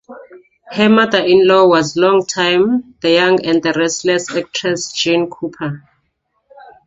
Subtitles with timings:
[0.71, 5.83] Her mother-in-law was long-time "The Young and the Restless" actress Jeanne Cooper.